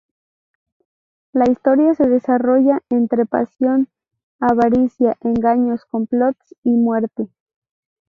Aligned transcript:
La 1.31 1.45
historia 1.47 1.93
se 1.93 2.09
desarrolla 2.09 2.81
entre 2.89 3.27
pasión, 3.27 3.87
avaricia, 4.39 5.15
engaños, 5.21 5.85
complots 5.85 6.55
y 6.63 6.71
muerte. 6.71 7.27